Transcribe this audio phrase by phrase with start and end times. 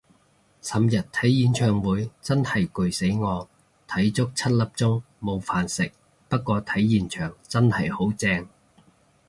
[0.63, 3.47] 尋日睇演唱會真係攰死我，
[3.87, 5.91] 睇足七粒鐘冇飯食，
[6.27, 8.49] 不過睇現場真係好正